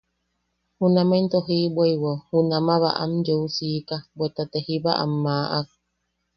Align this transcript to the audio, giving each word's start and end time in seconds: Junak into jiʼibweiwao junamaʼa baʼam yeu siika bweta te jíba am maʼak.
Junak 0.77 1.09
into 1.19 1.37
jiʼibweiwao 1.47 2.21
junamaʼa 2.29 2.81
baʼam 2.83 3.11
yeu 3.25 3.41
siika 3.55 3.95
bweta 4.17 4.43
te 4.51 4.57
jíba 4.65 4.91
am 5.03 5.11
maʼak. 5.23 5.67